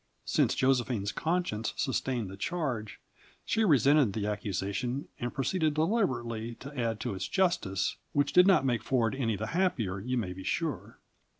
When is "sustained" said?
1.77-2.31